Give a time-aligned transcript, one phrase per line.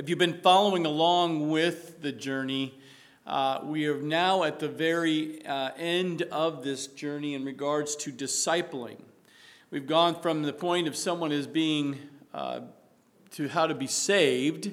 [0.00, 2.72] If you've been following along with the journey,
[3.26, 8.10] uh, we are now at the very uh, end of this journey in regards to
[8.10, 8.96] discipling.
[9.70, 11.98] We've gone from the point of someone as being
[12.32, 12.60] uh,
[13.32, 14.72] to how to be saved.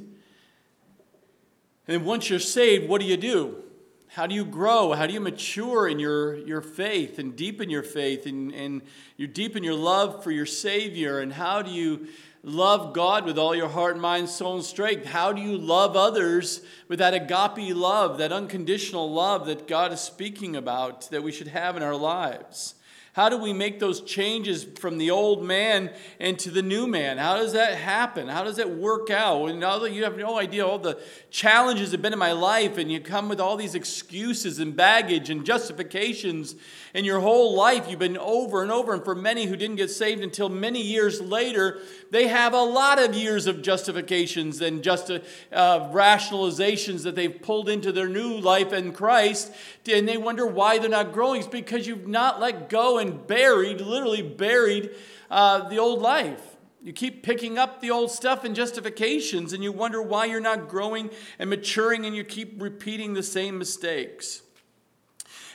[1.90, 3.64] And once you're saved, what do you do?
[4.08, 4.94] How do you grow?
[4.94, 8.82] How do you mature in your, your faith and deepen your faith and, and
[9.18, 11.20] you deepen your love for your Savior?
[11.20, 12.08] And how do you
[12.48, 15.06] love God with all your heart, mind, soul, and strength?
[15.06, 20.00] How do you love others with that agape love, that unconditional love that God is
[20.00, 22.76] speaking about that we should have in our lives?
[23.18, 27.18] How do we make those changes from the old man into the new man?
[27.18, 28.28] How does that happen?
[28.28, 29.48] How does that work out?
[29.48, 31.02] And that you have no idea all the
[31.32, 35.32] challenges have been in my life, and you come with all these excuses and baggage
[35.32, 36.58] and justifications,
[36.94, 38.94] and your whole life you've been over and over.
[38.94, 41.80] And for many who didn't get saved until many years later,
[42.12, 45.20] they have a lot of years of justifications and just uh,
[45.52, 49.52] rationalizations that they've pulled into their new life in Christ,
[49.92, 51.40] and they wonder why they're not growing.
[51.40, 54.92] It's because you've not let go and buried, literally buried,
[55.30, 56.56] uh, the old life.
[56.82, 60.70] You keep picking up the old stuff and justifications, and you wonder why you're not
[60.70, 64.44] growing and maturing, and you keep repeating the same mistakes.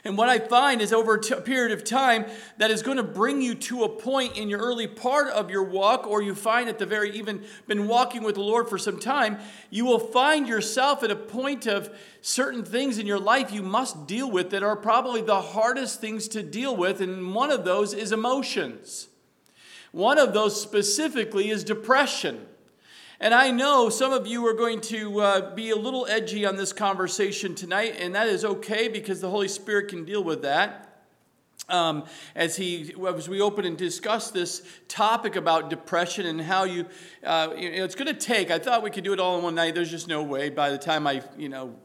[0.05, 2.27] And what I find is over a period of time
[2.58, 5.62] that is going to bring you to a point in your early part of your
[5.62, 8.98] walk, or you find at the very even been walking with the Lord for some
[8.98, 9.39] time,
[9.70, 14.08] you will find yourself at a point of certain things in your life you must
[14.08, 17.00] deal with that are probably the hardest things to deal with.
[17.00, 19.06] And one of those is emotions.
[19.92, 22.47] One of those specifically is depression.
[23.22, 26.56] And I know some of you are going to uh, be a little edgy on
[26.56, 31.04] this conversation tonight, and that is okay because the Holy Spirit can deal with that.
[31.68, 36.84] Um, as he as we open and discuss this topic about depression and how you,
[37.22, 38.50] uh, you know, it's going to take.
[38.50, 39.76] I thought we could do it all in one night.
[39.76, 40.50] There's just no way.
[40.50, 41.76] By the time I, you know,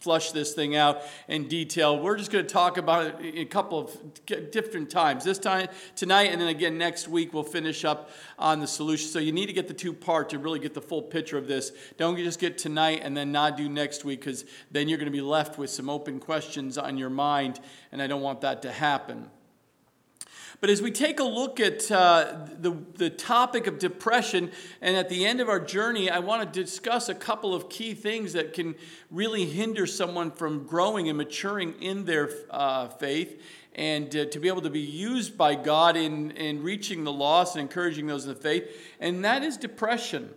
[0.00, 1.98] flush this thing out in detail.
[1.98, 5.24] We're just going to talk about it a couple of different times.
[5.24, 9.08] This time, tonight, and then again next week, we'll finish up on the solution.
[9.08, 11.48] So you need to get the two part to really get the full picture of
[11.48, 11.72] this.
[11.96, 15.12] Don't just get tonight and then not do next week, because then you're going to
[15.12, 17.60] be left with some open questions on your mind,
[17.92, 19.30] and I don't want that to happen.
[20.60, 25.08] But as we take a look at uh, the, the topic of depression, and at
[25.08, 28.54] the end of our journey, I want to discuss a couple of key things that
[28.54, 28.74] can
[29.08, 33.40] really hinder someone from growing and maturing in their uh, faith
[33.76, 37.54] and uh, to be able to be used by God in, in reaching the lost
[37.54, 40.30] and encouraging those in the faith, and that is depression.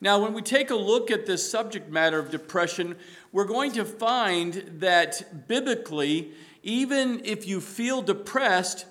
[0.00, 2.96] Now, when we take a look at this subject matter of depression,
[3.30, 6.32] we're going to find that biblically,
[6.64, 8.84] even if you feel depressed,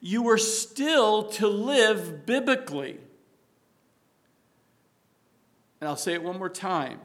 [0.00, 2.98] you are still to live biblically.
[5.80, 7.00] And I'll say it one more time.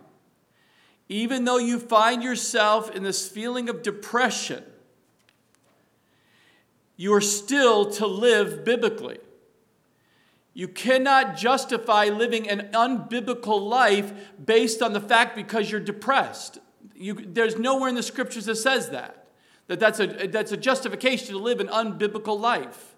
[1.09, 4.63] Even though you find yourself in this feeling of depression,
[6.95, 9.19] you are still to live biblically.
[10.53, 16.59] You cannot justify living an unbiblical life based on the fact because you're depressed.
[16.95, 19.22] You, there's nowhere in the scriptures that says that
[19.67, 22.95] that that's a, that's a justification to live an unbiblical life.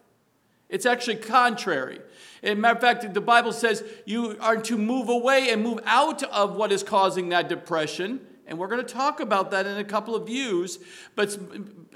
[0.68, 2.02] It's actually contrary.
[2.42, 5.80] As a matter of fact, the Bible says you are to move away and move
[5.86, 9.78] out of what is causing that depression and we're going to talk about that in
[9.78, 10.78] a couple of views.
[11.16, 11.36] But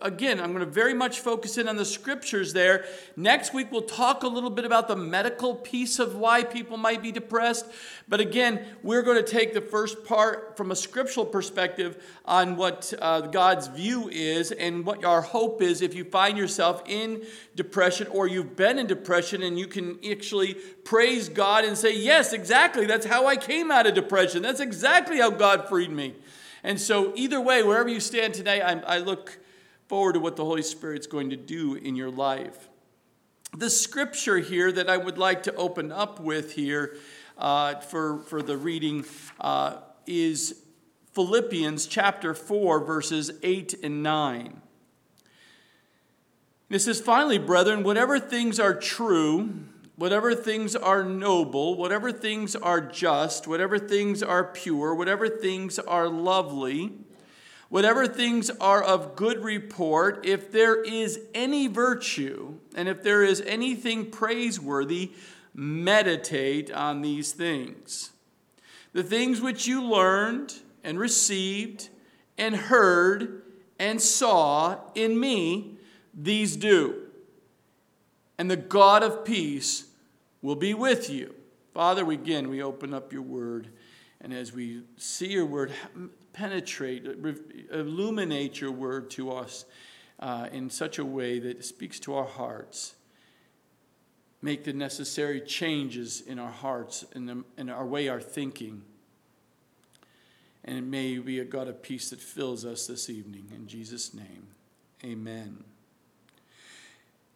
[0.02, 2.86] again, I'm going to very much focus in on the scriptures there.
[3.16, 7.04] Next week, we'll talk a little bit about the medical piece of why people might
[7.04, 7.68] be depressed.
[8.08, 12.94] But again, we're going to take the first part from a scriptural perspective on what
[13.00, 17.24] uh, God's view is and what our hope is if you find yourself in
[17.56, 22.34] depression or you've been in depression and you can actually praise God and say, Yes,
[22.34, 22.88] exactly.
[22.88, 24.42] That's how I came out of depression.
[24.42, 26.16] That's exactly how God freed me.
[26.64, 29.40] And so, either way, wherever you stand today, I, I look
[29.88, 32.70] forward to what the Holy Spirit's going to do in your life.
[33.58, 36.98] The scripture here that I would like to open up with here
[37.38, 39.06] uh, for, for the reading
[39.40, 40.62] uh, is
[41.14, 44.62] Philippians chapter 4, verses 8 and 9.
[46.70, 49.66] It says, Finally, brethren, whatever things are true,
[50.00, 56.08] whatever things are noble, whatever things are just, whatever things are pure, whatever things are
[56.08, 56.94] lovely,
[57.68, 63.42] whatever things are of good report, if there is any virtue, and if there is
[63.42, 65.12] anything praiseworthy,
[65.54, 68.12] meditate on these things.
[68.94, 71.90] The things which you learned and received
[72.38, 73.42] and heard
[73.78, 75.78] and saw in me,
[76.14, 77.02] these do.
[78.38, 79.88] And the God of peace
[80.42, 81.36] will be with you.
[81.74, 83.70] Father, again, we open up your word
[84.22, 85.72] And as we see your word
[86.34, 87.06] penetrate,
[87.72, 89.66] illuminate your word to us
[90.20, 92.96] uh, in such a way that it speaks to our hearts,
[94.42, 98.82] make the necessary changes in our hearts and in our way, our thinking.
[100.66, 103.50] And it may be a God of peace that fills us this evening.
[103.56, 104.48] In Jesus' name,
[105.04, 105.64] amen.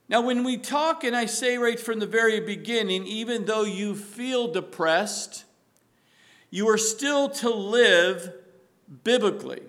[0.09, 3.95] Now, when we talk, and I say right from the very beginning, even though you
[3.95, 5.45] feel depressed,
[6.50, 8.33] you are still to live
[9.03, 9.61] biblically.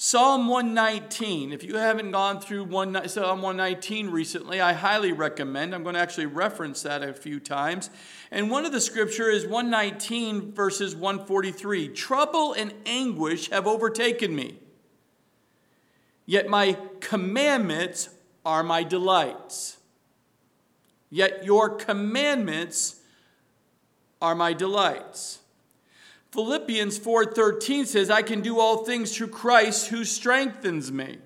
[0.00, 5.74] Psalm 119, if you haven't gone through one, Psalm 119 recently, I highly recommend.
[5.74, 7.90] I'm going to actually reference that a few times.
[8.30, 11.88] And one of the scripture is 119 verses 143.
[11.88, 14.60] Trouble and anguish have overtaken me,
[16.26, 18.08] yet my commandments
[18.48, 19.76] are my delights.
[21.10, 22.96] Yet your commandments
[24.22, 25.40] are my delights.
[26.32, 31.18] Philippians 4:13 says, "I can do all things through Christ who strengthens me."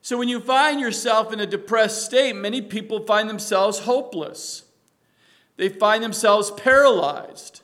[0.00, 4.62] So when you find yourself in a depressed state, many people find themselves hopeless.
[5.58, 7.60] They find themselves paralyzed.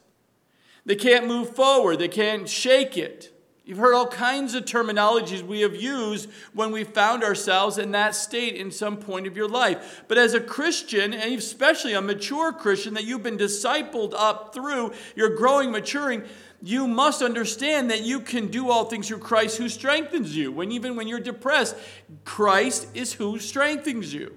[0.85, 3.33] They can't move forward, they can't shake it.
[3.67, 8.15] You've heard all kinds of terminologies we have used when we found ourselves in that
[8.15, 10.05] state in some point of your life.
[10.07, 14.93] But as a Christian, and especially a mature Christian that you've been discipled up through,
[15.17, 16.23] you're growing, maturing,
[16.63, 20.53] you must understand that you can do all things through Christ who strengthens you.
[20.53, 21.75] When even when you're depressed,
[22.25, 24.33] Christ is who strengthens you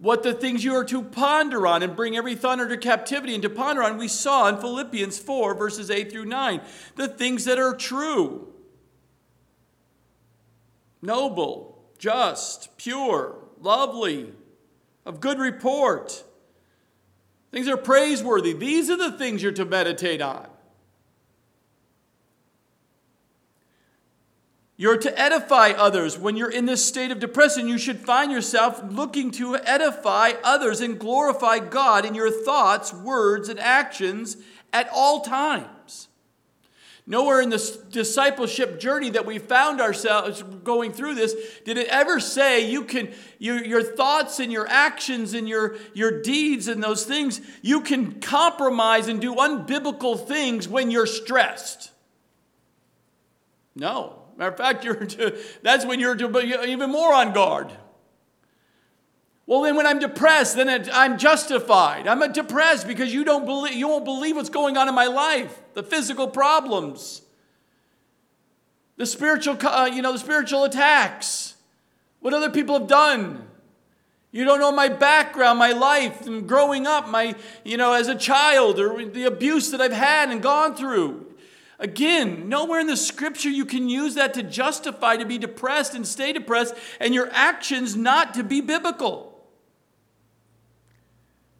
[0.00, 3.42] what the things you are to ponder on and bring every thought under captivity and
[3.42, 6.60] to ponder on, we saw in Philippians 4, verses 8 through 9.
[6.96, 8.52] The things that are true,
[11.00, 14.32] noble, just, pure, lovely,
[15.04, 16.24] of good report,
[17.52, 18.52] things are praiseworthy.
[18.52, 20.48] These are the things you're to meditate on.
[24.78, 26.18] You're to edify others.
[26.18, 30.80] When you're in this state of depression, you should find yourself looking to edify others
[30.80, 34.36] and glorify God in your thoughts, words, and actions
[34.72, 36.08] at all times.
[37.08, 42.18] Nowhere in this discipleship journey that we found ourselves going through this did it ever
[42.18, 47.04] say you can your, your thoughts and your actions and your, your deeds and those
[47.04, 51.92] things, you can compromise and do unbiblical things when you're stressed.
[53.76, 54.25] No.
[54.36, 57.72] Matter of fact, you're to, that's when you're to, even more on guard.
[59.46, 62.08] Well, then when I'm depressed, then it, I'm justified.
[62.08, 65.60] I'm depressed because you don't believe you won't believe what's going on in my life,
[65.74, 67.22] the physical problems,
[68.96, 71.54] the spiritual, uh, you know, the spiritual attacks,
[72.18, 73.46] what other people have done.
[74.32, 78.16] You don't know my background, my life, and growing up, my, you know, as a
[78.16, 81.24] child, or the abuse that I've had and gone through.
[81.78, 86.06] Again, nowhere in the scripture you can use that to justify to be depressed and
[86.06, 89.32] stay depressed and your actions not to be biblical.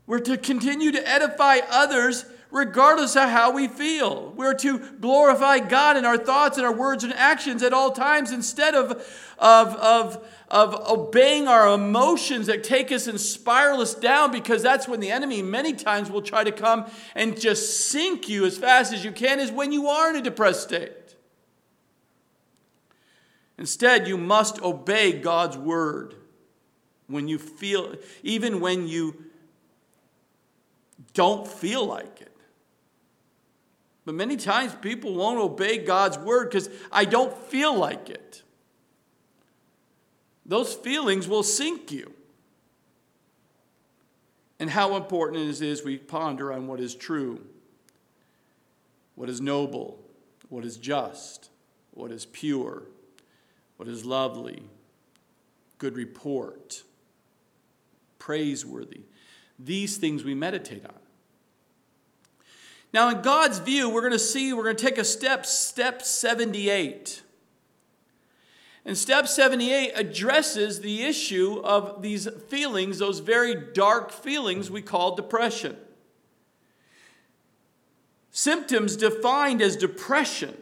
[0.06, 2.24] We're to continue to edify others
[2.56, 4.32] regardless of how we feel.
[4.34, 8.32] We're to glorify God in our thoughts and our words and actions at all times
[8.32, 8.92] instead of,
[9.38, 14.86] of, of of obeying our emotions that take us and spiral us down because that's
[14.86, 16.86] when the enemy many times will try to come
[17.16, 20.22] and just sink you as fast as you can, is when you are in a
[20.22, 21.16] depressed state.
[23.58, 26.14] Instead, you must obey God's word
[27.08, 29.24] when you feel, even when you
[31.12, 32.25] don't feel like it.
[34.06, 38.42] But many times people won't obey God's word because I don't feel like it
[40.46, 42.12] those feelings will sink you.
[44.58, 47.44] And how important it is we ponder on what is true,
[49.16, 49.98] what is noble,
[50.48, 51.50] what is just,
[51.90, 52.84] what is pure,
[53.76, 54.62] what is lovely,
[55.76, 56.84] good report,
[58.18, 59.02] praiseworthy.
[59.58, 60.94] These things we meditate on.
[62.92, 66.02] Now, in God's view, we're going to see, we're going to take a step, step
[66.02, 67.22] 78.
[68.86, 75.16] And step 78 addresses the issue of these feelings, those very dark feelings we call
[75.16, 75.76] depression.
[78.30, 80.56] Symptoms defined as depression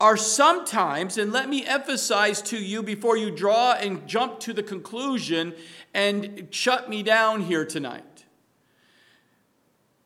[0.00, 4.62] are sometimes, and let me emphasize to you before you draw and jump to the
[4.62, 5.54] conclusion
[5.92, 8.04] and shut me down here tonight.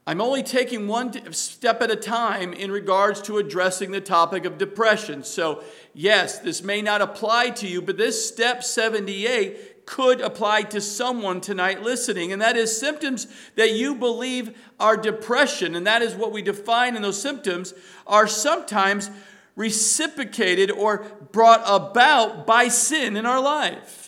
[0.07, 4.59] I'm only taking one step at a time in regards to addressing the topic of
[4.59, 5.23] depression.
[5.23, 10.81] So, yes, this may not apply to you, but this step 78 could apply to
[10.81, 16.15] someone tonight listening, and that is symptoms that you believe are depression, and that is
[16.15, 17.73] what we define in those symptoms,
[18.07, 19.11] are sometimes
[19.57, 20.99] reciprocated or
[21.33, 24.04] brought about by sin in our life.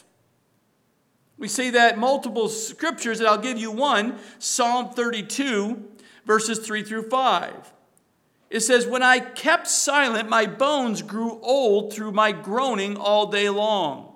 [1.38, 5.82] We see that multiple scriptures, and I'll give you one Psalm 32,
[6.24, 7.72] verses 3 through 5.
[8.48, 13.48] It says, When I kept silent, my bones grew old through my groaning all day
[13.48, 14.14] long.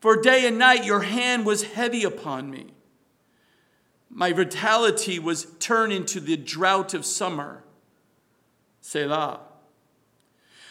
[0.00, 2.72] For day and night your hand was heavy upon me.
[4.10, 7.64] My vitality was turned into the drought of summer.
[8.80, 9.40] Selah.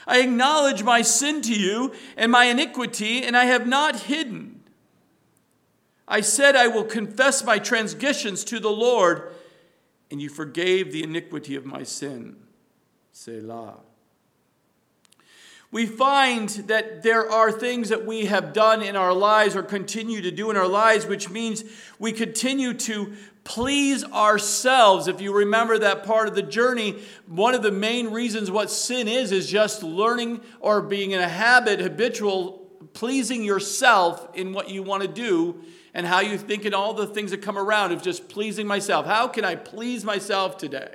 [0.06, 4.51] I acknowledge my sin to you and my iniquity, and I have not hidden.
[6.08, 9.32] I said, I will confess my transgressions to the Lord
[10.12, 12.36] and you forgave the iniquity of my sin.
[13.14, 13.78] Selah.
[15.72, 20.22] We find that there are things that we have done in our lives or continue
[20.22, 21.64] to do in our lives, which means
[21.98, 23.14] we continue to
[23.46, 25.08] please ourselves.
[25.08, 29.08] If you remember that part of the journey, one of the main reasons what sin
[29.08, 34.84] is, is just learning or being in a habit, habitual, pleasing yourself in what you
[34.84, 38.02] want to do and how you think and all the things that come around of
[38.02, 39.06] just pleasing myself.
[39.06, 40.94] How can I please myself today?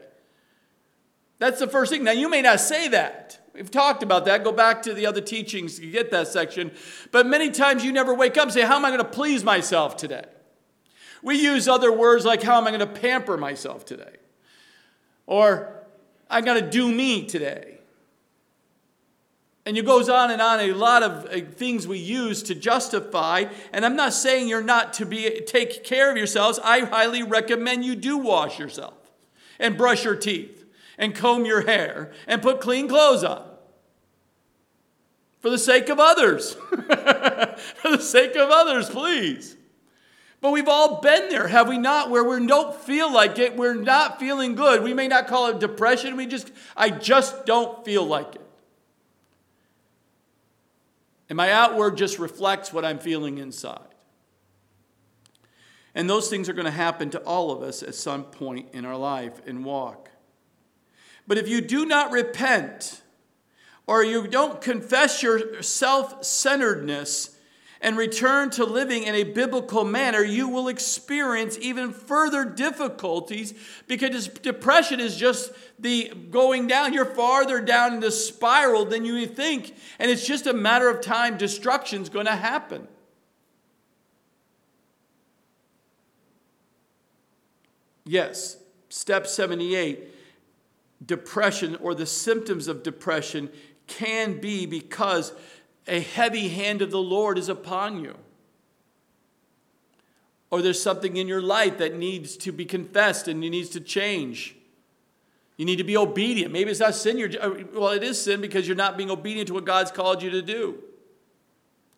[1.39, 2.05] That's the first thing.
[2.05, 3.41] Now, you may not say that.
[3.53, 4.45] We've talked about that.
[4.45, 6.73] Go back to the other teachings to get that section.
[7.11, 9.45] But many times you never wake up and say, How am I going to please
[9.45, 10.25] myself today?
[11.23, 14.17] We use other words like, How am I going to pamper myself today?
[15.27, 15.73] Or,
[16.29, 17.76] I'm going to do me today.
[19.67, 23.47] And it goes on and on, a lot of uh, things we use to justify.
[23.73, 26.61] And I'm not saying you're not to be take care of yourselves.
[26.63, 28.95] I highly recommend you do wash yourself
[29.59, 30.65] and brush your teeth
[30.97, 33.45] and comb your hair and put clean clothes on.
[35.41, 36.55] For the sake of others.
[36.71, 39.57] For the sake of others, please.
[40.41, 42.11] But we've all been there, have we not?
[42.11, 44.85] Where we don't feel like it, we're not feeling good.
[44.85, 48.46] We may not call it depression, we just, I just don't feel like it.
[51.29, 53.81] And my outward just reflects what I'm feeling inside.
[55.95, 58.85] And those things are going to happen to all of us at some point in
[58.85, 60.11] our life and walk.
[61.27, 63.03] But if you do not repent,
[63.87, 67.36] or you don't confess your self centeredness,
[67.81, 73.55] and return to living in a biblical manner, you will experience even further difficulties
[73.87, 76.93] because depression is just the going down.
[76.93, 81.01] You're farther down in the spiral than you think, and it's just a matter of
[81.01, 81.37] time.
[81.37, 82.89] Destruction's going to happen.
[88.05, 88.57] Yes,
[88.89, 90.15] step 78
[91.05, 93.51] depression or the symptoms of depression
[93.87, 95.33] can be because
[95.87, 98.17] a heavy hand of the Lord is upon you.
[100.51, 103.81] Or there's something in your life that needs to be confessed and it needs to
[103.81, 104.57] change.
[105.57, 106.53] You need to be obedient.
[106.53, 107.19] Maybe it's not sin.
[107.19, 110.23] You're, uh, well, it is sin because you're not being obedient to what God's called
[110.23, 110.83] you to do.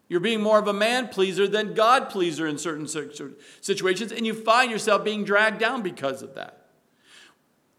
[0.09, 4.33] You're being more of a man pleaser than God pleaser in certain situations, and you
[4.33, 6.58] find yourself being dragged down because of that.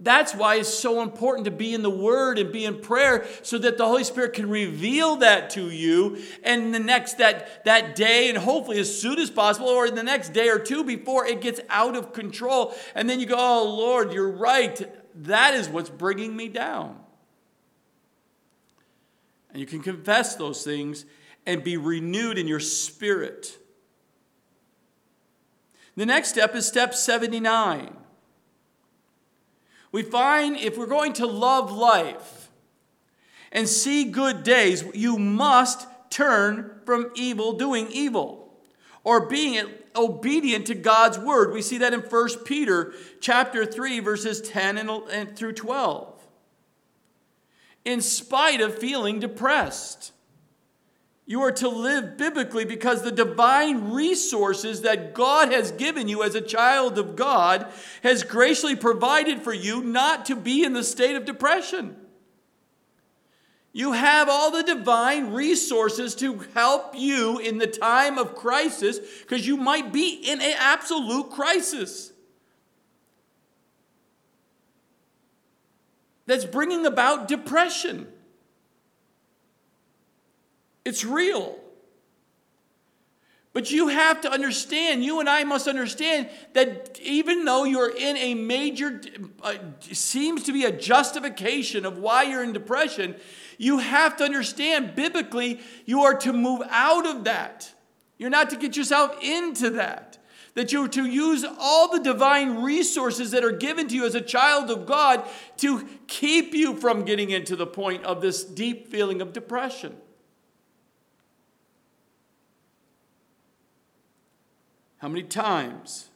[0.01, 3.57] That's why it's so important to be in the Word and be in prayer so
[3.57, 8.29] that the Holy Spirit can reveal that to you and the next that, that day
[8.29, 11.59] and hopefully as soon as possible or the next day or two before it gets
[11.69, 12.73] out of control.
[12.95, 14.81] And then you go, oh Lord, you're right.
[15.23, 16.97] That is what's bringing me down.
[19.51, 21.05] And you can confess those things
[21.45, 23.57] and be renewed in your spirit.
[25.97, 27.98] The next step is step 79.
[29.91, 32.49] We find if we're going to love life
[33.51, 38.53] and see good days, you must turn from evil, doing evil,
[39.03, 39.65] or being
[39.95, 41.51] obedient to God's word.
[41.53, 46.13] We see that in 1 Peter chapter 3, verses 10 and through 12.
[47.85, 50.11] In spite of feeling depressed.
[51.29, 56.33] You are to live biblically because the divine resources that God has given you as
[56.33, 57.71] a child of God
[58.01, 61.95] has graciously provided for you not to be in the state of depression.
[63.73, 69.45] You have all the divine resources to help you in the time of crisis because
[69.45, 72.11] you might be in an absolute crisis.
[76.25, 78.07] That's bringing about depression.
[80.89, 81.55] It's real.
[83.53, 88.17] But you have to understand, you and I must understand that even though you're in
[88.17, 88.99] a major,
[89.43, 93.15] uh, seems to be a justification of why you're in depression,
[93.59, 97.71] you have to understand biblically you are to move out of that.
[98.17, 100.17] You're not to get yourself into that.
[100.55, 104.21] That you're to use all the divine resources that are given to you as a
[104.21, 105.23] child of God
[105.57, 109.95] to keep you from getting into the point of this deep feeling of depression.
[114.99, 116.09] How many times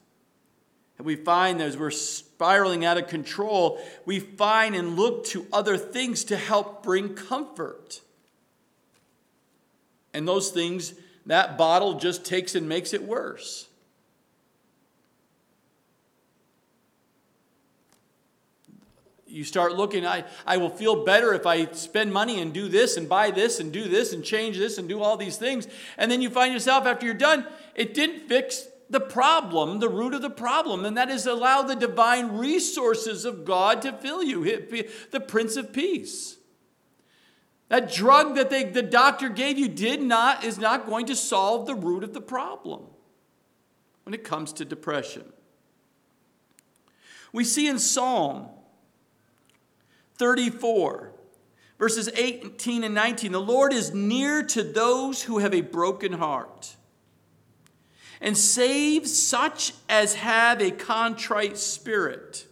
[0.97, 5.47] have we find that as we're spiraling out of control, we find and look to
[5.51, 8.01] other things to help bring comfort?
[10.13, 10.93] And those things,
[11.25, 13.67] that bottle just takes and makes it worse.
[19.33, 22.97] you start looking, I, I will feel better if I spend money and do this
[22.97, 25.67] and buy this and do this and change this and do all these things.
[25.97, 30.13] And then you find yourself after you're done, it didn't fix the problem, the root
[30.13, 34.43] of the problem, and that is allow the divine resources of God to fill you,
[35.11, 36.37] the Prince of Peace.
[37.67, 41.65] That drug that they, the doctor gave you did not, is not going to solve
[41.65, 42.83] the root of the problem
[44.03, 45.23] when it comes to depression.
[47.31, 48.47] We see in Psalm
[50.19, 51.13] 34,
[51.79, 56.75] verses 18 and 19 the Lord is near to those who have a broken heart
[58.23, 62.47] and save such as have a contrite spirit.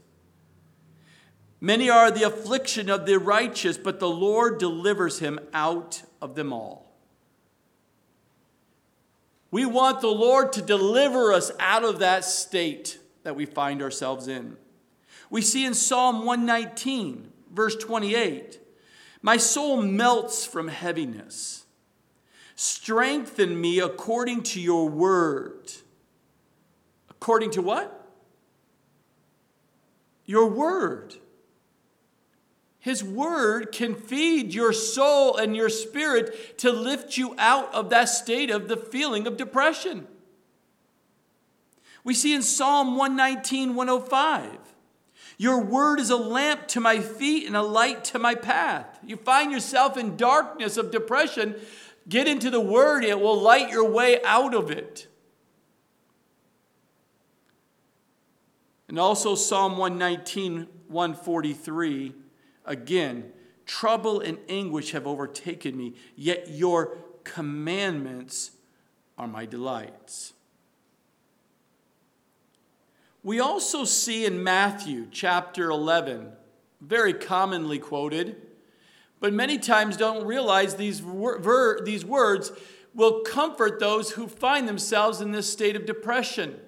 [1.61, 6.51] Many are the affliction of the righteous, but the Lord delivers him out of them
[6.51, 6.91] all.
[9.49, 14.27] We want the Lord to deliver us out of that state that we find ourselves
[14.27, 14.57] in.
[15.29, 18.59] We see in Psalm 119, verse 28
[19.21, 21.65] My soul melts from heaviness.
[22.63, 25.71] Strengthen me according to your word.
[27.09, 28.07] According to what?
[30.25, 31.15] Your word.
[32.77, 38.09] His word can feed your soul and your spirit to lift you out of that
[38.09, 40.05] state of the feeling of depression.
[42.03, 44.59] We see in Psalm 119, 105.
[45.39, 48.99] Your word is a lamp to my feet and a light to my path.
[49.03, 51.55] You find yourself in darkness of depression.
[52.11, 55.07] Get into the Word, it will light your way out of it.
[58.89, 62.13] And also, Psalm 119, 143,
[62.65, 63.31] again,
[63.65, 68.51] trouble and anguish have overtaken me, yet your commandments
[69.17, 70.33] are my delights.
[73.23, 76.33] We also see in Matthew chapter 11,
[76.81, 78.35] very commonly quoted,
[79.21, 82.51] but many times don't realize these, ver- these words
[82.93, 86.59] will comfort those who find themselves in this state of depression.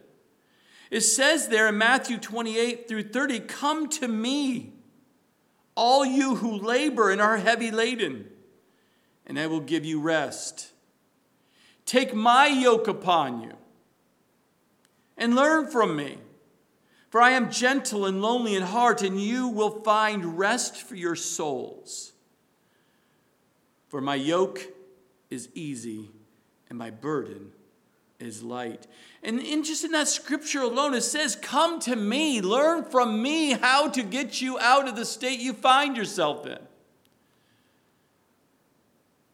[0.90, 4.74] It says there in Matthew 28 through 30 Come to me,
[5.76, 8.30] all you who labor and are heavy laden,
[9.26, 10.72] and I will give you rest.
[11.86, 13.54] Take my yoke upon you
[15.18, 16.20] and learn from me.
[17.10, 21.16] For I am gentle and lonely in heart, and you will find rest for your
[21.16, 22.13] souls.
[23.94, 24.60] For my yoke
[25.30, 26.10] is easy
[26.68, 27.52] and my burden
[28.20, 28.88] is light.
[29.22, 33.52] And in just in that scripture alone, it says, Come to me, learn from me
[33.52, 36.58] how to get you out of the state you find yourself in.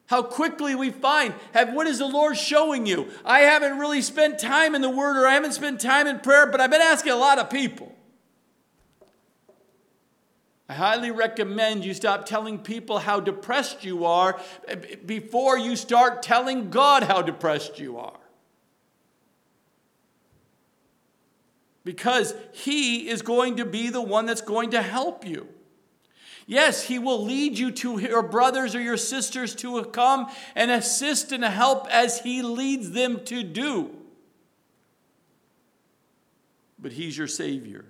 [0.08, 3.08] How quickly we find, have what is the Lord showing you?
[3.24, 6.48] I haven't really spent time in the Word or I haven't spent time in prayer,
[6.48, 7.95] but I've been asking a lot of people.
[10.69, 14.39] I highly recommend you stop telling people how depressed you are
[15.03, 18.19] before you start telling God how depressed you are.
[21.84, 25.47] Because He is going to be the one that's going to help you.
[26.45, 31.32] Yes, He will lead you to your brothers or your sisters to come and assist
[31.32, 33.89] and help as He leads them to do.
[36.77, 37.86] But He's your Savior.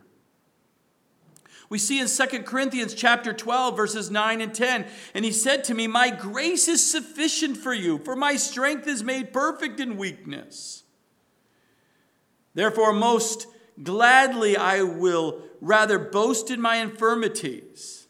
[1.70, 5.76] We see in 2 Corinthians chapter 12 verses 9 and 10, and he said to
[5.76, 10.84] me, "My grace is sufficient for you, for my strength is made perfect in weakness."
[12.56, 13.46] Therefore most
[13.82, 18.08] gladly I will rather boast in my infirmities,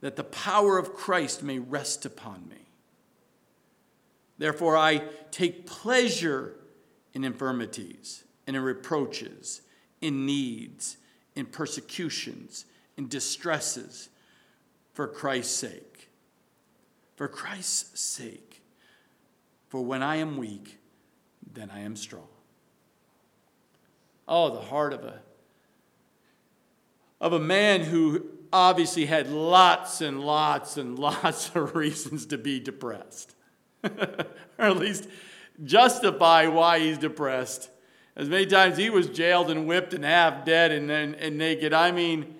[0.00, 2.68] that the power of Christ may rest upon me.
[4.36, 6.58] Therefore I take pleasure
[7.14, 9.62] in infirmities and in reproaches,
[10.00, 10.98] in needs
[11.34, 12.66] in persecutions,
[12.96, 14.08] in distresses
[14.92, 16.08] for Christ's sake.
[17.16, 18.62] For Christ's sake.
[19.68, 20.78] For when I am weak,
[21.52, 22.28] then I am strong.
[24.28, 25.20] Oh, the heart of a
[27.20, 32.60] of a man who obviously had lots and lots and lots of reasons to be
[32.60, 33.34] depressed.
[33.84, 34.26] or
[34.58, 35.08] at least
[35.64, 37.70] justify why he's depressed.
[38.14, 41.72] As many times he was jailed and whipped and half dead and, and, and naked.
[41.72, 42.34] I mean,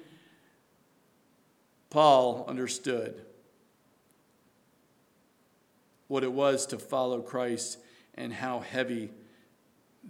[1.89, 3.23] Paul understood
[6.09, 7.79] what it was to follow Christ
[8.15, 9.11] and how heavy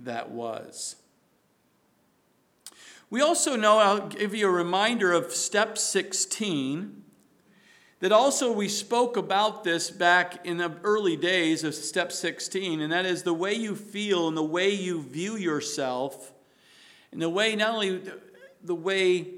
[0.03, 0.97] that was.
[3.09, 7.02] We also know, I'll give you a reminder of step 16,
[8.03, 12.93] that also we spoke about this back in the early days of step 16, and
[12.93, 16.33] that is the way you feel and the way you view yourself,
[17.13, 18.03] and the way, not only
[18.65, 19.29] the way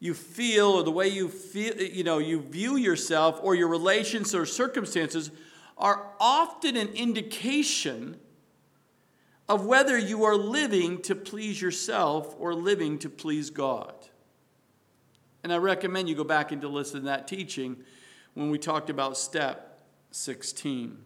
[0.00, 4.34] you feel or the way you feel, you know, you view yourself or your relations
[4.34, 5.30] or circumstances
[5.78, 8.20] are often an indication
[9.48, 13.94] of whether you are living to please yourself or living to please God.
[15.42, 17.76] And I recommend you go back and to listen to that teaching
[18.34, 19.80] when we talked about step
[20.12, 20.98] 16.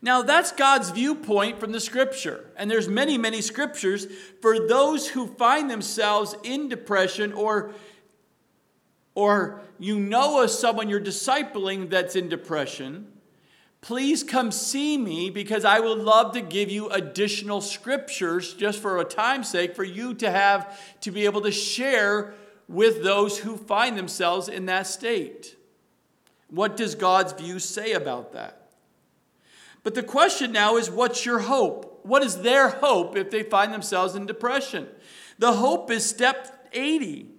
[0.00, 2.50] Now that's God's viewpoint from the scripture.
[2.56, 4.06] And there's many many scriptures
[4.40, 7.72] for those who find themselves in depression or
[9.14, 13.12] or you know of someone you're discipling that's in depression
[13.80, 18.98] please come see me because I would love to give you additional scriptures just for
[18.98, 22.34] a time's sake for you to have to be able to share
[22.68, 25.56] with those who find themselves in that state.
[26.50, 28.70] What does God's view say about that?
[29.82, 32.00] But the question now is what's your hope?
[32.02, 34.86] What is their hope if they find themselves in depression?
[35.38, 37.30] The hope is step 80.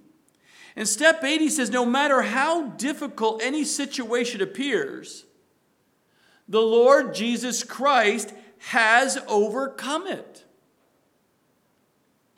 [0.75, 5.25] And step 80 says no matter how difficult any situation appears,
[6.47, 10.38] the Lord Jesus Christ has overcome it.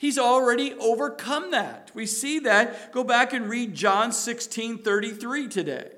[0.01, 1.91] He's already overcome that.
[1.93, 2.91] We see that.
[2.91, 5.91] Go back and read John 16 33 today.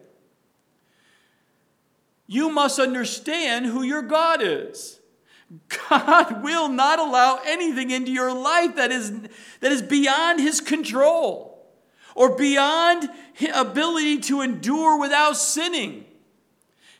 [2.27, 4.99] You must understand who your God is.
[5.89, 9.09] God will not allow anything into your life that is,
[9.61, 11.65] that is beyond his control
[12.13, 16.03] or beyond his ability to endure without sinning.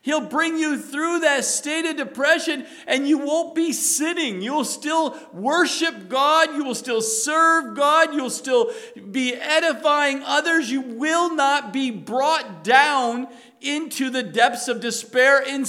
[0.03, 4.41] He'll bring you through that state of depression and you won't be sitting.
[4.41, 6.53] You'll still worship God.
[6.53, 8.13] You will still serve God.
[8.13, 8.73] You'll still
[9.11, 10.69] be edifying others.
[10.69, 13.29] You will not be brought down
[13.61, 15.65] into the depths of despair and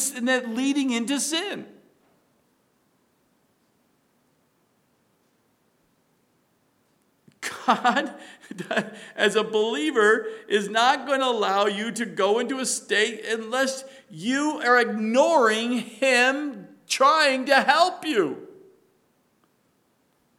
[0.56, 1.66] leading into sin.
[7.66, 8.12] God,
[9.16, 13.84] as a believer, is not going to allow you to go into a state unless
[14.10, 18.38] you are ignoring Him trying to help you.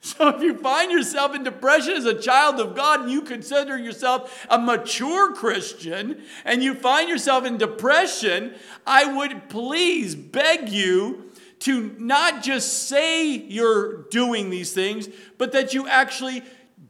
[0.06, 3.76] So if you find yourself in depression as a child of God and you consider
[3.76, 8.54] yourself a mature Christian and you find yourself in depression,
[8.86, 15.74] I would please beg you to not just say you're doing these things, but that
[15.74, 16.44] you actually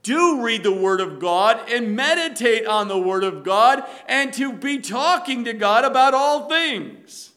[0.04, 4.54] do read the Word of God and meditate on the Word of God and to
[4.54, 7.32] be talking to God about all things.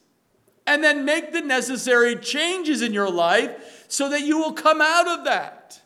[0.67, 5.07] And then make the necessary changes in your life so that you will come out
[5.07, 5.81] of that.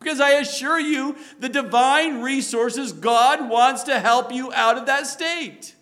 [0.00, 5.06] Because I assure you, the divine resources, God wants to help you out of that
[5.06, 5.74] state.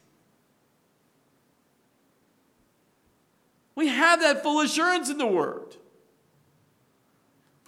[3.76, 5.76] We have that full assurance in the Word.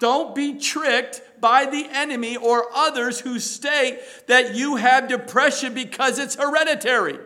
[0.01, 6.19] Don't be tricked by the enemy or others who state that you have depression because
[6.19, 7.19] it's hereditary,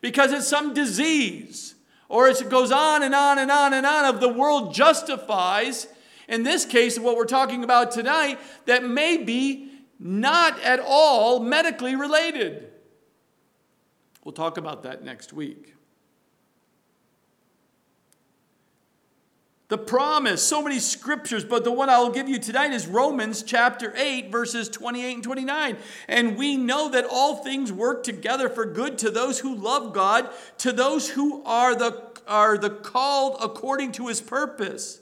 [0.00, 1.74] because it's some disease,
[2.08, 5.86] or it goes on and on and on and on of the world justifies,
[6.28, 11.40] in this case, of what we're talking about tonight, that may be not at all
[11.40, 12.70] medically related.
[14.24, 15.73] We'll talk about that next week.
[19.74, 23.42] The promise, so many scriptures, but the one I will give you tonight is Romans
[23.42, 25.76] chapter 8, verses 28 and 29.
[26.06, 30.30] And we know that all things work together for good to those who love God,
[30.58, 35.00] to those who are the, are the called according to his purpose.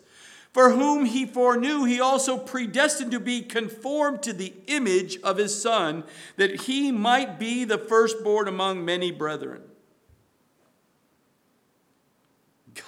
[0.55, 5.61] For whom he foreknew, he also predestined to be conformed to the image of his
[5.61, 6.03] Son,
[6.39, 9.65] that he might be the firstborn among many brethren.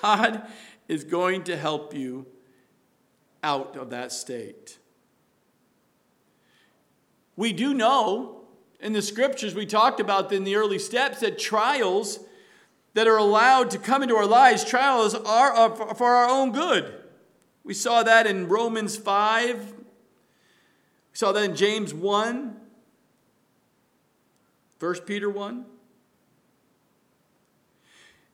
[0.01, 0.47] God
[0.89, 2.27] is going to help you
[3.43, 4.79] out of that state.
[7.37, 8.43] We do know
[8.81, 12.21] in the scriptures we talked about in the early steps that trials
[12.95, 16.95] that are allowed to come into our lives, trials are for our own good.
[17.65, 19.73] We saw that in Romans 5.
[19.73, 19.83] We
[21.15, 22.57] saw that in James 1.
[24.79, 25.65] 1 Peter 1.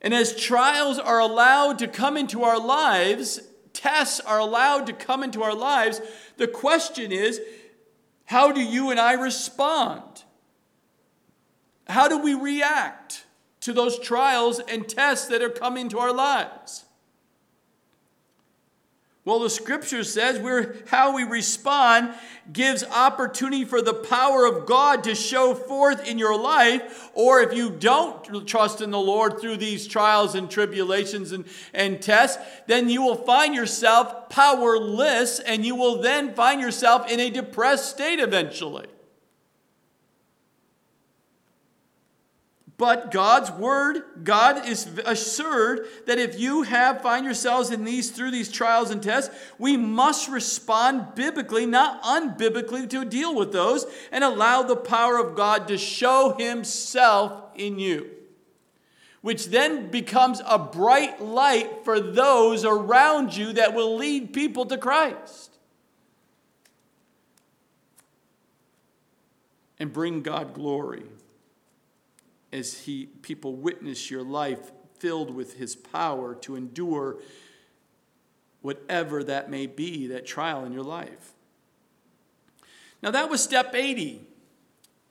[0.01, 3.39] And as trials are allowed to come into our lives,
[3.73, 6.01] tests are allowed to come into our lives,
[6.37, 7.39] the question is
[8.25, 10.23] how do you and I respond?
[11.87, 13.25] How do we react
[13.61, 16.85] to those trials and tests that are coming into our lives?
[19.23, 22.15] Well, the scripture says we're, how we respond
[22.51, 27.11] gives opportunity for the power of God to show forth in your life.
[27.13, 32.01] Or if you don't trust in the Lord through these trials and tribulations and, and
[32.01, 37.29] tests, then you will find yourself powerless and you will then find yourself in a
[37.29, 38.87] depressed state eventually.
[42.81, 48.31] But God's word, God is assured that if you have find yourselves in these through
[48.31, 54.23] these trials and tests, we must respond biblically, not unbiblically, to deal with those and
[54.23, 58.09] allow the power of God to show himself in you.
[59.21, 64.77] Which then becomes a bright light for those around you that will lead people to
[64.79, 65.51] Christ.
[69.77, 71.03] And bring God glory
[72.51, 77.17] as he, people witness your life filled with his power to endure
[78.61, 81.33] whatever that may be, that trial in your life.
[83.01, 84.21] Now, that was step 80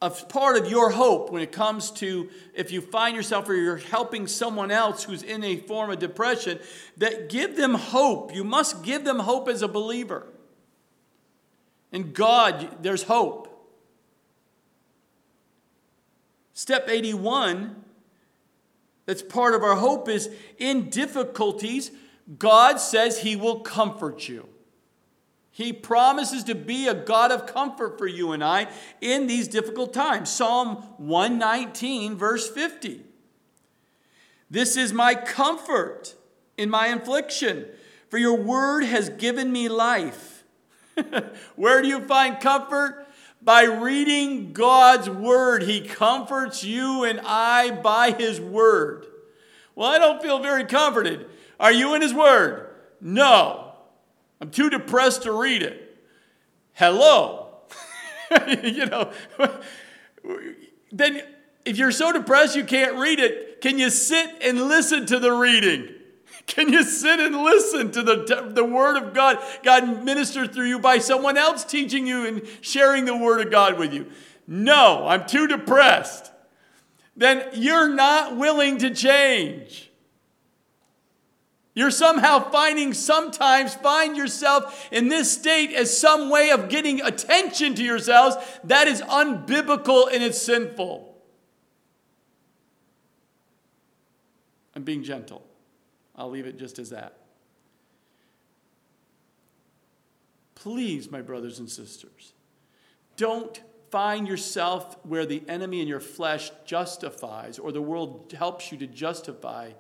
[0.01, 3.77] of part of your hope when it comes to if you find yourself or you're
[3.77, 6.59] helping someone else who's in a form of depression,
[6.97, 8.35] that give them hope.
[8.35, 10.27] You must give them hope as a believer.
[11.93, 13.49] In God, there's hope.
[16.61, 17.75] Step 81,
[19.07, 21.91] that's part of our hope, is in difficulties,
[22.39, 24.47] God says He will comfort you.
[25.51, 28.71] He promises to be a God of comfort for you and I
[29.01, 30.31] in these difficult times.
[30.31, 33.05] Psalm 119, verse 50.
[34.51, 36.15] This is my comfort
[36.59, 37.65] in my affliction,
[38.11, 40.45] for your word has given me life.
[41.57, 43.07] Where do you find comfort?
[43.43, 49.07] By reading God's word, He comforts you and I by His word.
[49.75, 51.27] Well, I don't feel very comforted.
[51.59, 52.69] Are you in His word?
[53.01, 53.73] No.
[54.41, 55.99] I'm too depressed to read it.
[56.73, 57.49] Hello.
[58.63, 59.11] you know,
[60.93, 61.23] then
[61.65, 65.33] if you're so depressed you can't read it, can you sit and listen to the
[65.33, 65.89] reading?
[66.51, 70.81] Can you sit and listen to the, the Word of God, God ministered through you
[70.81, 74.07] by someone else teaching you and sharing the Word of God with you?
[74.49, 76.33] No, I'm too depressed.
[77.17, 79.93] Then you're not willing to change.
[81.73, 87.77] You're somehow finding, sometimes find yourself in this state as some way of getting attention
[87.77, 91.15] to yourselves that is unbiblical and it's sinful.
[94.75, 95.47] I'm being gentle.
[96.21, 97.17] I'll leave it just as that.
[100.55, 102.35] Please, my brothers and sisters,
[103.17, 108.77] don't find yourself where the enemy in your flesh justifies or the world helps you
[108.77, 109.71] to justify.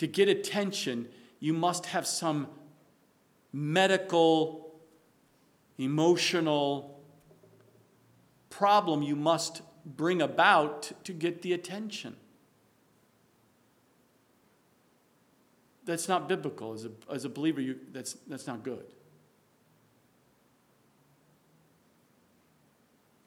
[0.00, 1.08] To get attention,
[1.40, 2.48] you must have some
[3.50, 4.74] medical,
[5.78, 7.00] emotional
[8.50, 12.16] problem you must bring about to get the attention.
[15.88, 16.74] That's not biblical.
[16.74, 18.84] As a, as a believer, you, that's, that's not good.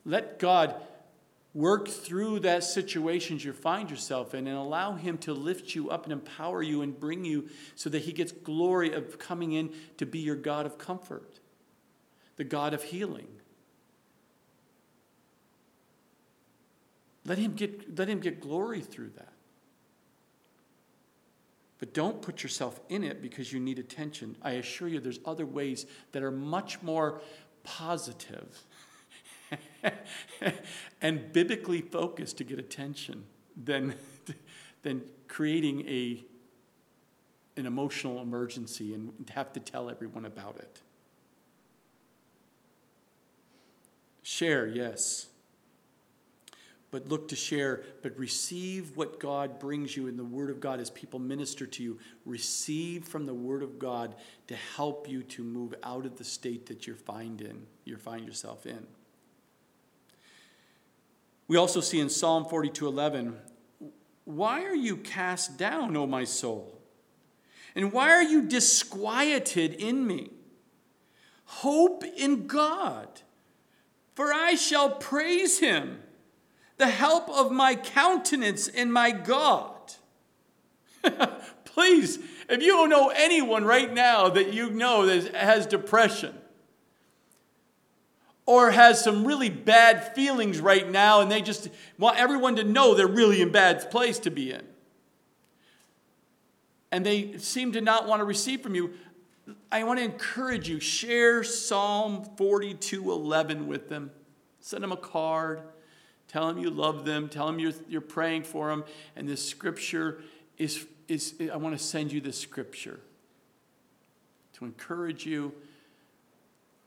[0.06, 0.76] Let God
[1.56, 6.04] work through that situations you find yourself in and allow him to lift you up
[6.04, 10.06] and empower you and bring you so that he gets glory of coming in to
[10.06, 11.39] be your God of comfort,
[12.38, 13.28] the God of healing.
[17.26, 19.30] Let him get, let him get glory through that.
[21.81, 24.37] But don't put yourself in it because you need attention.
[24.43, 27.21] I assure you, there's other ways that are much more
[27.63, 28.63] positive
[31.01, 33.23] and biblically focused to get attention
[33.61, 33.95] than,
[34.83, 36.23] than creating a,
[37.57, 40.81] an emotional emergency and have to tell everyone about it.
[44.21, 45.30] Share, yes
[46.91, 50.82] but look to share, but receive what God brings you in the Word of God
[50.82, 51.97] as people minister to you.
[52.25, 54.15] Receive from the Word of God
[54.47, 58.25] to help you to move out of the state that you find in, you find
[58.27, 58.86] yourself in.
[61.47, 63.39] We also see in Psalm 42:11,
[64.25, 66.82] "Why are you cast down, O my soul?
[67.73, 70.32] And why are you disquieted in me?
[71.45, 73.21] Hope in God,
[74.13, 76.04] for I shall praise him."
[76.81, 79.93] The help of my countenance and my God.
[81.63, 82.17] Please,
[82.49, 86.35] if you don't know anyone right now that you know that has depression
[88.47, 92.95] or has some really bad feelings right now and they just want everyone to know
[92.95, 94.63] they're really in bad place to be in.
[96.91, 98.95] And they seem to not want to receive from you.
[99.71, 104.09] I want to encourage you, share Psalm 42:11 with them.
[104.59, 105.61] Send them a card.
[106.31, 107.27] Tell them you love them.
[107.27, 108.85] Tell them you're, you're praying for them.
[109.17, 110.21] And this scripture
[110.57, 113.01] is, is, I want to send you this scripture
[114.53, 115.51] to encourage you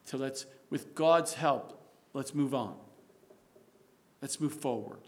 [0.06, 1.78] to let's, with God's help,
[2.14, 2.74] let's move on.
[4.22, 5.00] Let's move forward.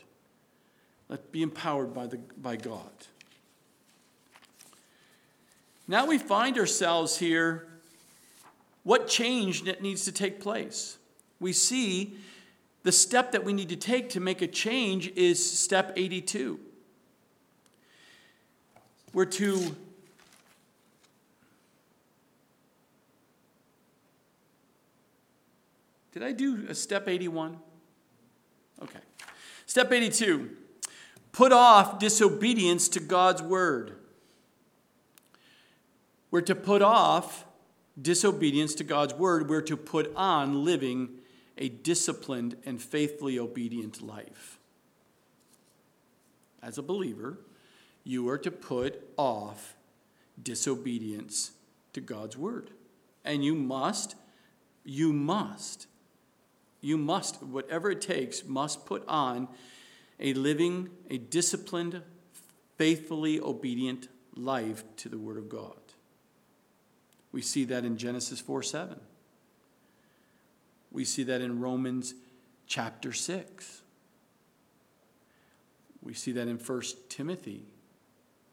[1.09, 2.91] Let's be empowered by, the, by God.
[5.89, 7.69] Now we find ourselves here.
[8.83, 10.99] What change needs to take place?
[11.41, 12.19] We see
[12.87, 16.61] the step that we need to take to make a change is step 82.
[19.13, 19.75] We're to
[26.13, 27.59] Did I do a step 81?
[28.81, 29.01] Okay.
[29.67, 30.51] Step 82
[31.33, 33.97] put off disobedience to God's word.
[36.31, 37.47] We're to put off
[38.01, 39.51] disobedience to God's word.
[39.51, 41.09] We're to put on living
[41.59, 44.59] a disciplined and faithfully obedient life.
[46.63, 47.39] As a believer,
[48.05, 49.77] you are to put off
[50.43, 51.53] disobedience
[51.93, 52.71] to God's word.
[53.25, 54.15] And you must,
[54.85, 55.87] you must,
[56.81, 59.49] you must, whatever it takes, must put on
[60.21, 62.03] a living, a disciplined,
[62.77, 65.77] faithfully obedient life to the word of God.
[67.33, 69.01] We see that in Genesis 4 7.
[70.91, 72.15] We see that in Romans
[72.67, 73.83] chapter 6.
[76.03, 77.67] We see that in 1 Timothy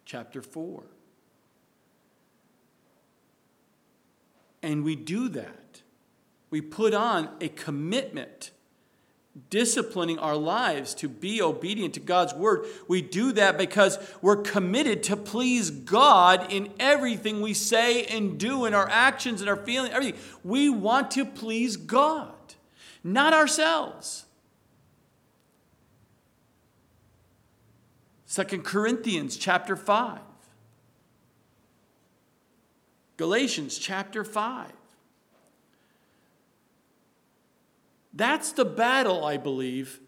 [0.06, 0.84] chapter 4.
[4.62, 5.82] And we do that.
[6.50, 8.52] We put on a commitment,
[9.50, 12.66] disciplining our lives to be obedient to God's word.
[12.88, 18.66] We do that because we're committed to please God in everything we say and do,
[18.66, 20.20] in our actions and our feelings, everything.
[20.44, 22.34] We want to please God
[23.04, 24.26] not ourselves.
[28.26, 30.20] Second Corinthians chapter 5.
[33.18, 34.72] Galatians chapter 5.
[38.14, 40.00] That's the battle, I believe,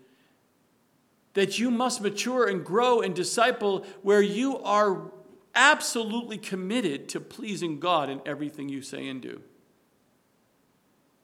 [1.34, 5.12] that you must mature and grow and disciple where you are
[5.54, 9.42] absolutely committed to pleasing God in everything you say and do,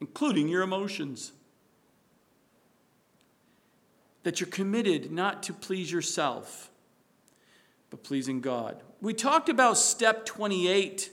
[0.00, 1.32] including your emotions
[4.22, 6.70] that you're committed not to please yourself,
[7.90, 8.82] but pleasing God.
[9.00, 11.10] We talked about step 28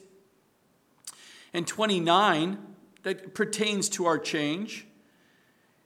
[1.53, 2.57] and 29
[3.03, 4.85] that pertains to our change.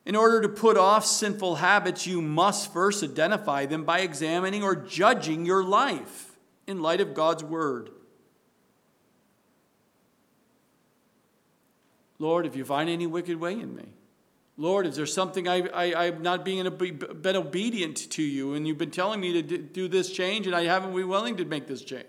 [0.06, 4.76] In order to put off sinful habits, you must first identify them by examining or
[4.76, 6.38] judging your life
[6.68, 7.90] in light of God's Word.
[12.20, 13.86] Lord, if you find any wicked way in me,
[14.56, 18.78] Lord, is there something I, I, I'm not being been obedient to you and you've
[18.78, 21.82] been telling me to do this change and I haven't been willing to make this
[21.82, 22.06] change?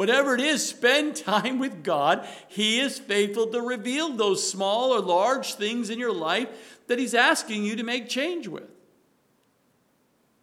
[0.00, 2.26] Whatever it is, spend time with God.
[2.48, 6.48] He is faithful to reveal those small or large things in your life
[6.86, 8.64] that He's asking you to make change with.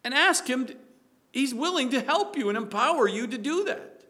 [0.04, 0.68] And ask Him,
[1.32, 4.04] He's willing to help you and empower you to do that.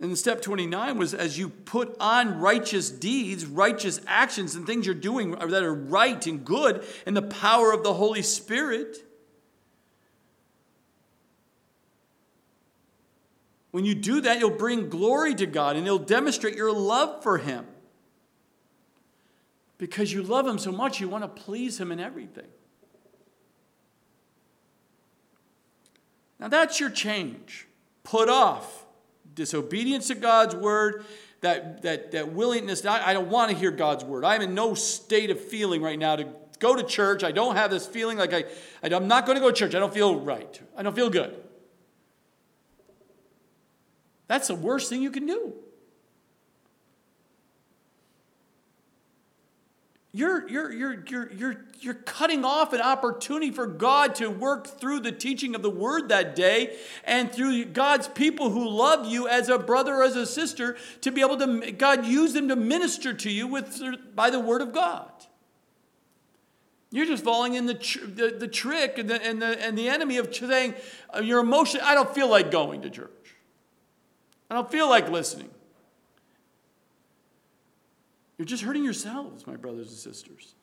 [0.00, 4.96] And step 29 was as you put on righteous deeds, righteous actions, and things you're
[4.96, 9.06] doing that are right and good, and the power of the Holy Spirit.
[13.70, 17.38] When you do that, you'll bring glory to God and you'll demonstrate your love for
[17.38, 17.66] Him.
[19.78, 22.48] Because you love Him so much, you want to please Him in everything.
[26.38, 27.66] Now, that's your change.
[28.02, 28.86] Put off
[29.34, 31.04] disobedience to God's word,
[31.42, 32.84] that, that, that willingness.
[32.84, 34.24] I, I don't want to hear God's word.
[34.24, 36.26] I'm in no state of feeling right now to
[36.58, 37.22] go to church.
[37.24, 38.44] I don't have this feeling like I,
[38.82, 39.74] I'm not going to go to church.
[39.74, 40.60] I don't feel right.
[40.76, 41.36] I don't feel good.
[44.30, 45.54] That's the worst thing you can do.
[50.12, 55.00] You're, you're, you're, you're, you're, you're cutting off an opportunity for God to work through
[55.00, 59.48] the teaching of the word that day and through God's people who love you as
[59.48, 63.12] a brother or as a sister to be able to, God use them to minister
[63.12, 63.82] to you with,
[64.14, 65.10] by the word of God.
[66.92, 69.88] You're just falling in the, tr- the, the, trick and the, and, the, and the
[69.88, 70.74] enemy of saying,
[71.12, 73.10] uh, your emotion, I don't feel like going to church.
[74.50, 75.48] I don't feel like listening.
[78.36, 80.54] You're just hurting yourselves, my brothers and sisters.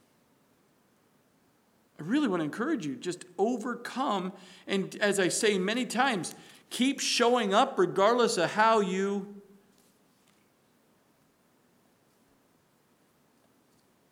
[1.99, 4.33] I really want to encourage you just overcome.
[4.67, 6.35] And as I say many times,
[6.69, 9.41] keep showing up regardless of how you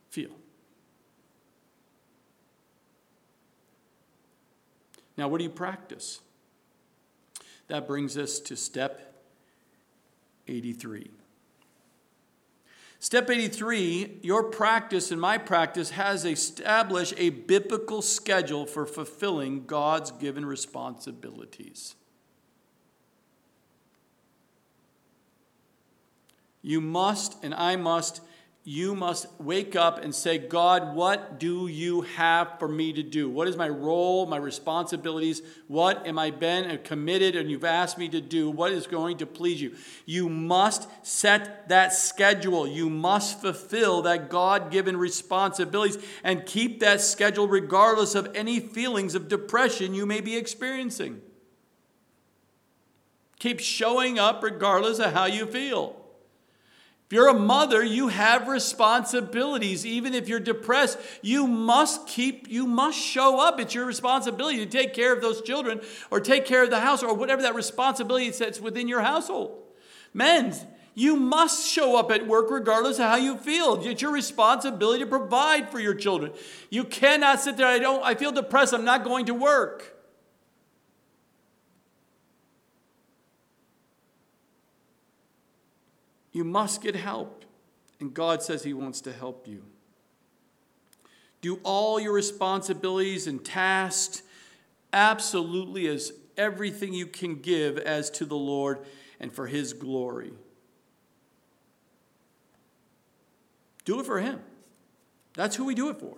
[0.09, 0.32] feel.
[5.17, 6.21] Now, what do you practice?
[7.67, 9.14] That brings us to step
[10.48, 11.12] 83.
[13.00, 20.10] Step 83, your practice and my practice has established a biblical schedule for fulfilling God's
[20.12, 21.96] given responsibilities.
[26.64, 28.22] You must, and I must,
[28.68, 33.30] you must wake up and say, God, what do you have for me to do?
[33.30, 35.43] What is my role, my responsibilities?
[35.68, 38.49] What am I been and committed and you've asked me to do?
[38.49, 39.76] What is going to please you?
[40.07, 42.68] You must set that schedule.
[42.68, 49.13] You must fulfill that God given responsibilities and keep that schedule regardless of any feelings
[49.13, 51.22] of depression you may be experiencing.
[53.38, 56.05] Keep showing up regardless of how you feel.
[57.08, 59.86] If you're a mother, you have responsibilities.
[59.86, 63.60] Even if you're depressed, you must keep, you must show up.
[63.60, 67.03] It's your responsibility to take care of those children or take care of the house
[67.03, 69.62] or whatever that responsibility sets within your household.
[70.16, 70.56] Men,
[70.95, 73.86] you must show up at work regardless of how you feel.
[73.86, 76.32] It's your responsibility to provide for your children.
[76.72, 79.95] You cannot sit there, I don't, I feel depressed, I'm not going to work.
[86.36, 87.45] You must get help.
[88.01, 89.63] And God says He wants to help you.
[91.39, 94.21] Do all your responsibilities and tasks
[94.91, 98.79] absolutely as everything you can give as to the Lord
[99.17, 100.33] and for His glory.
[103.86, 104.41] Do it for Him.
[105.36, 106.17] That's who we do it for.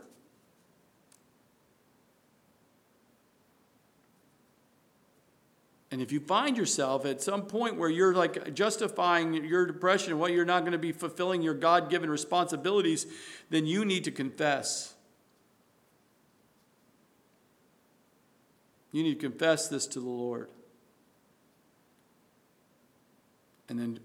[5.90, 10.20] And if you find yourself at some point where you're like justifying your depression and
[10.20, 13.08] what you're not going to be fulfilling your God given responsibilities,
[13.50, 14.94] then you need to confess.
[18.92, 20.50] You need to confess this to the Lord.
[23.70, 24.00] And then,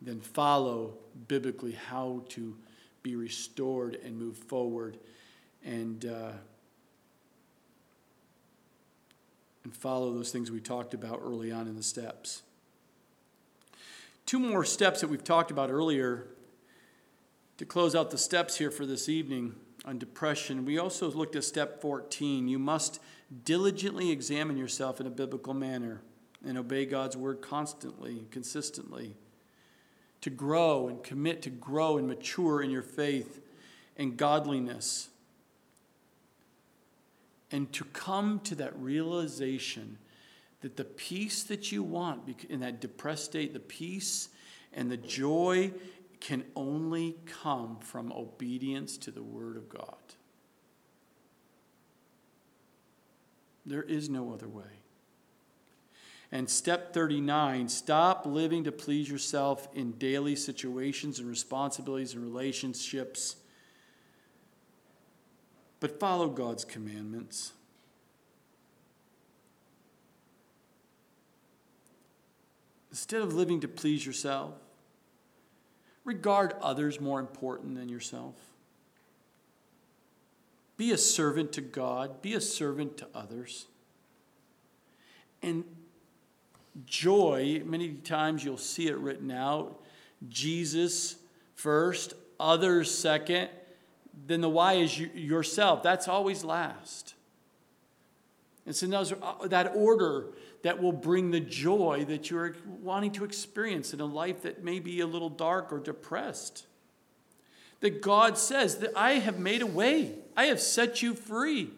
[0.00, 0.94] then follow
[1.28, 2.56] biblically how to
[3.02, 4.98] be restored and move forward.
[5.62, 6.06] And.
[6.06, 6.32] Uh,
[9.64, 12.42] and follow those things we talked about early on in the steps.
[14.26, 16.26] Two more steps that we've talked about earlier
[17.58, 19.54] to close out the steps here for this evening
[19.84, 20.64] on depression.
[20.64, 22.48] We also looked at step 14.
[22.48, 23.00] You must
[23.44, 26.02] diligently examine yourself in a biblical manner
[26.46, 29.14] and obey God's word constantly, consistently.
[30.22, 33.40] To grow and commit to grow and mature in your faith
[33.96, 35.08] and godliness
[37.52, 39.98] and to come to that realization
[40.62, 44.30] that the peace that you want in that depressed state, the peace
[44.72, 45.70] and the joy
[46.20, 49.96] can only come from obedience to the Word of God.
[53.66, 54.64] There is no other way.
[56.30, 63.36] And step 39 stop living to please yourself in daily situations and responsibilities and relationships
[65.82, 67.54] but follow God's commandments.
[72.92, 74.54] Instead of living to please yourself,
[76.04, 78.36] regard others more important than yourself.
[80.76, 83.66] Be a servant to God, be a servant to others.
[85.42, 85.64] And
[86.86, 89.82] joy, many times you'll see it written out
[90.28, 91.16] Jesus
[91.56, 93.50] first, others second,
[94.26, 95.82] then the Y is you, yourself.
[95.82, 97.14] That's always last.
[98.66, 100.26] It's another uh, that order
[100.62, 104.78] that will bring the joy that you're wanting to experience in a life that may
[104.78, 106.66] be a little dark or depressed.
[107.80, 110.14] That God says that I have made a way.
[110.36, 111.70] I have set you free.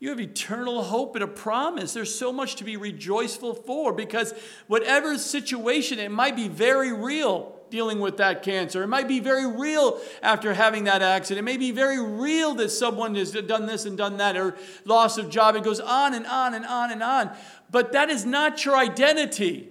[0.00, 1.94] You have eternal hope and a promise.
[1.94, 4.34] There's so much to be rejoiceful for because
[4.66, 8.84] whatever situation, it might be very real dealing with that cancer.
[8.84, 11.40] It might be very real after having that accident.
[11.40, 15.18] It may be very real that someone has done this and done that or loss
[15.18, 15.56] of job.
[15.56, 17.36] It goes on and on and on and on.
[17.72, 19.70] But that is not your identity.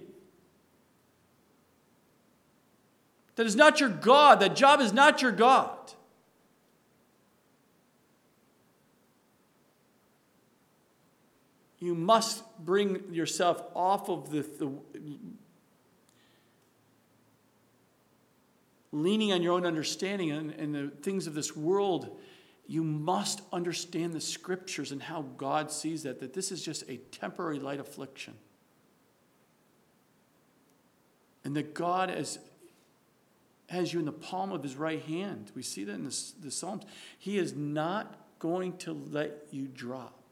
[3.36, 4.40] That is not your God.
[4.40, 5.70] That job is not your God.
[11.78, 14.70] You must bring yourself off of the, the
[18.94, 22.16] leaning on your own understanding and, and the things of this world.
[22.66, 26.96] You must understand the scriptures and how God sees that, that this is just a
[26.96, 28.34] temporary light affliction.
[31.42, 32.38] And that God has,
[33.68, 35.50] has you in the palm of his right hand.
[35.54, 36.84] We see that in the, the Psalms.
[37.18, 40.22] He is not going to let you drop.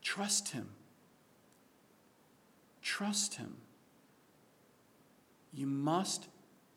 [0.00, 0.68] Trust him.
[2.80, 3.58] Trust him.
[5.52, 6.28] You must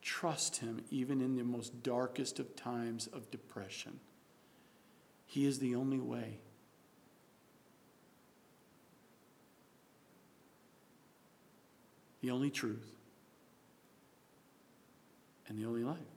[0.01, 3.99] trust him even in the most darkest of times of depression.
[5.25, 6.39] He is the only way.
[12.25, 12.95] the only truth,
[15.47, 16.14] and the only life.